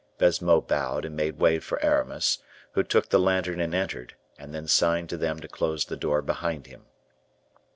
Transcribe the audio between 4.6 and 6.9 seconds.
signed to them to close the door behind him.